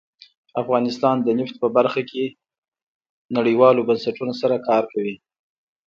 افغانستان 0.61 1.15
د 1.21 1.27
نفت 1.39 1.55
په 1.63 1.67
برخه 1.77 2.01
کې 2.11 2.23
نړیوالو 3.37 3.85
بنسټونو 3.89 4.33
سره 4.41 4.55
کار 4.69 4.83
کوي. 4.93 5.15